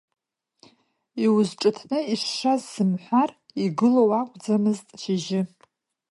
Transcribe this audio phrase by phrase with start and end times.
[1.23, 3.31] Иузҿыҭны ишшаз сымҳәар,
[3.63, 5.41] игыло уакәӡамызт шьыжьы…